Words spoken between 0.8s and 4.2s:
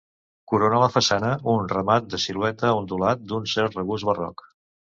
la façana un remat de silueta ondulant d'un cert regust